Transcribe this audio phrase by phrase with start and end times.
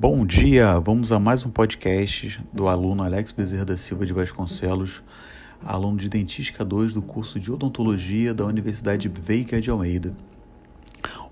[0.00, 5.02] Bom dia, vamos a mais um podcast do aluno Alex Bezerra da Silva de Vasconcelos,
[5.60, 10.12] aluno de Dentística 2 do curso de Odontologia da Universidade Veiga de Almeida.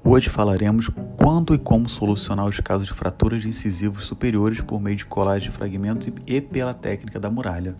[0.02, 4.96] Hoje falaremos quando e como solucionar os casos de fraturas de incisivos superiores por meio
[4.96, 7.76] de colagem de fragmentos e pela técnica da muralha.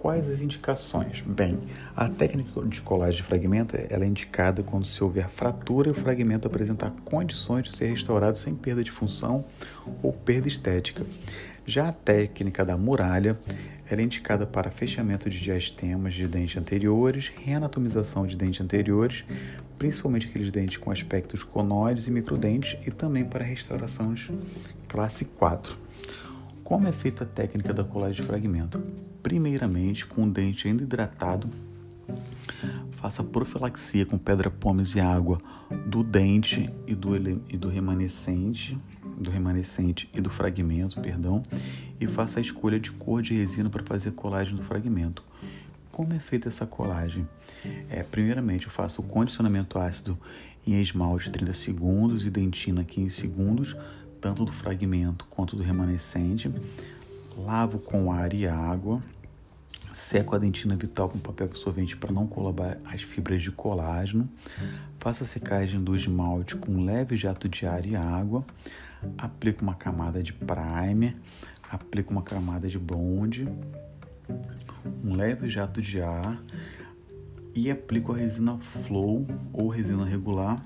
[0.00, 1.22] Quais as indicações?
[1.22, 1.58] Bem,
[1.96, 5.94] a técnica de colagem de fragmento ela é indicada quando se houver fratura e o
[5.94, 9.44] fragmento apresentar condições de ser restaurado sem perda de função
[10.00, 11.04] ou perda estética.
[11.66, 13.36] Já a técnica da muralha
[13.90, 19.24] ela é indicada para fechamento de diastemas de dentes anteriores, reanatomização de dentes anteriores,
[19.78, 24.30] principalmente aqueles dentes com aspectos conoides e microdentes, e também para restaurações
[24.86, 25.76] classe 4.
[26.62, 28.80] Como é feita a técnica da colagem de fragmento?
[29.22, 31.48] Primeiramente com o dente ainda hidratado.
[32.92, 35.38] Faça profilaxia com pedra pomes e água
[35.86, 37.16] do dente e do,
[37.48, 38.76] e do remanescente,
[39.16, 41.42] do remanescente e do fragmento, perdão,
[42.00, 45.22] e faça a escolha de cor de resina para fazer a colagem do fragmento.
[45.92, 47.28] Como é feita essa colagem?
[47.90, 50.18] É, primeiramente, eu faço o condicionamento ácido
[50.66, 53.76] em esmalte 30 segundos e dentina 15 segundos,
[54.20, 56.50] tanto do fragmento quanto do remanescente.
[57.38, 59.00] Lavo com ar e água
[59.98, 64.28] Seco a dentina vital com papel absorvente para não colabar as fibras de colágeno.
[65.00, 68.44] Faça a secagem do esmalte com leve jato de ar e água.
[69.16, 71.16] Aplique uma camada de primer.
[71.68, 73.48] Aplique uma camada de bonde.
[75.02, 76.40] Um leve jato de ar.
[77.52, 80.64] E aplico a resina flow ou resina regular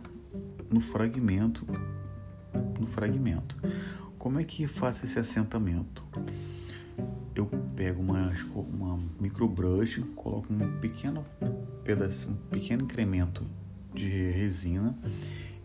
[0.71, 1.65] no fragmento.
[2.79, 3.57] No fragmento.
[4.19, 6.07] Como é que faço esse assentamento?
[7.35, 11.25] Eu pego uma, uma microbrush, coloco um pequeno
[11.85, 13.45] pedaço, um pequeno incremento
[13.95, 14.97] de resina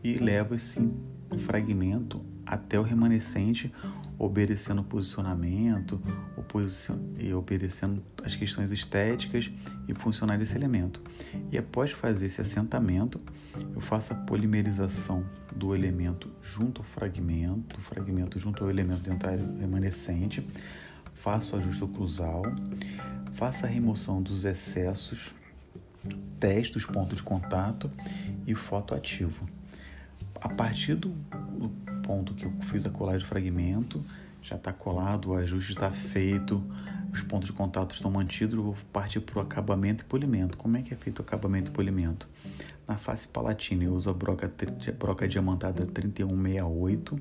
[0.04, 0.80] e levo esse
[1.40, 3.72] fragmento até o remanescente,
[4.18, 6.02] obedecendo o posicionamento
[7.20, 9.52] e obedecendo as questões estéticas
[9.88, 11.02] e funcionais desse elemento.
[11.52, 13.20] E após fazer esse assentamento,
[13.76, 20.45] eu faço a polimerização do elemento junto ao fragmento, fragmento junto ao elemento dentário remanescente,
[21.17, 22.44] faça o ajuste oclusal,
[23.33, 25.33] faça a remoção dos excessos,
[26.39, 27.92] teste os pontos de contato
[28.45, 29.48] e foto ativo.
[30.39, 31.70] A partir do, do
[32.04, 34.02] ponto que eu fiz a colagem de fragmento,
[34.42, 36.64] já está colado, o ajuste está feito,
[37.11, 40.58] os pontos de contato estão mantidos, eu vou partir para o acabamento e polimento.
[40.58, 42.28] Como é que é feito o acabamento e polimento?
[42.88, 44.49] Na face palatina eu uso a broca,
[44.98, 47.20] broca diamantada 3168,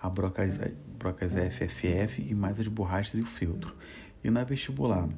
[0.00, 0.58] a brocas,
[0.98, 3.74] brocas FFF e mais as borrachas e o filtro.
[4.22, 5.08] E na vestibular,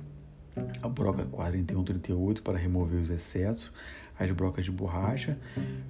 [0.83, 3.71] a broca 4138 para remover os excessos,
[4.19, 5.39] as brocas de borracha,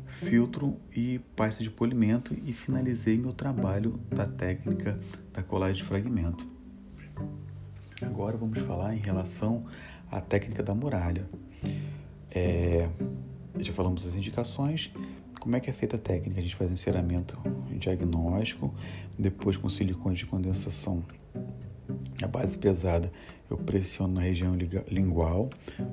[0.06, 4.98] filtro e pasta de polimento e finalizei meu trabalho da técnica
[5.32, 6.46] da colagem de fragmento.
[8.02, 9.64] Agora vamos falar em relação
[10.10, 11.28] à técnica da muralha.
[12.30, 12.88] É,
[13.58, 14.92] já falamos das indicações,
[15.40, 16.38] como é que é feita a técnica?
[16.38, 17.36] A gente faz enceramento
[17.72, 18.72] diagnóstico,
[19.18, 21.02] depois com silicone de condensação.
[22.22, 23.10] A base pesada
[23.50, 24.54] eu pressiono na região
[24.88, 25.50] lingual,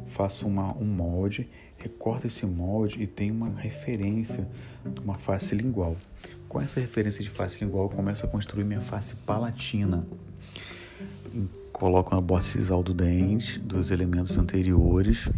[0.08, 4.48] faço uma, um molde, recorto esse molde e tenho uma referência
[4.86, 5.96] de uma face lingual.
[6.48, 10.06] Com essa referência de face lingual, eu começo a construir minha face palatina.
[11.72, 15.30] Coloco na borda cisal do dente, dos elementos anteriores,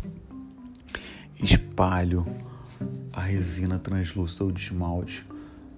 [1.42, 2.25] espalho
[3.14, 5.25] a resina translúcida ou de esmalte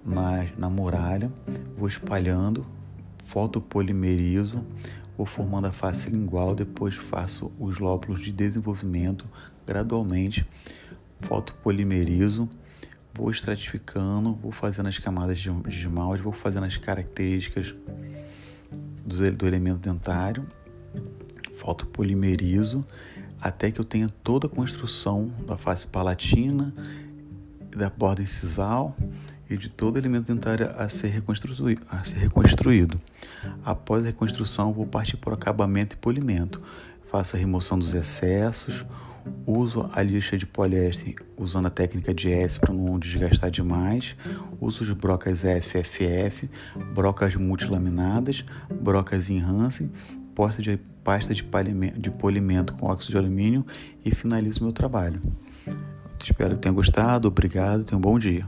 [0.04, 1.32] na, na muralha,
[1.76, 2.66] vou espalhando,
[3.24, 4.64] fotopolimerizo,
[5.16, 9.26] vou formando a face lingual, depois faço os lóbulos de desenvolvimento
[9.66, 10.46] gradualmente,
[11.20, 12.48] fotopolimerizo,
[13.14, 17.74] vou estratificando, vou fazendo as camadas de, esmalte, vou fazendo as características
[19.04, 20.46] do, do elemento dentário,
[21.56, 22.84] fotopolimerizo,
[23.40, 26.72] até que eu tenha toda a construção da face palatina
[27.76, 28.96] da borda incisal
[29.48, 33.00] e de todo elemento dentário a ser, reconstruído, a ser reconstruído.
[33.64, 36.62] Após a reconstrução, vou partir para o acabamento e polimento.
[37.10, 38.84] Faço a remoção dos excessos,
[39.46, 44.16] uso a lixa de poliéster usando a técnica de S para não desgastar demais,
[44.60, 46.48] uso os brocas FFF,
[46.94, 48.44] brocas multilaminadas,
[48.80, 49.90] brocas em Hansen,
[50.34, 51.42] pasta de, pasta de,
[51.96, 53.66] de polimento com óxido de alumínio
[54.04, 55.20] e finalizo meu trabalho.
[56.24, 57.28] Espero que tenha gostado.
[57.28, 57.84] Obrigado.
[57.84, 58.44] Tenha um bom dia.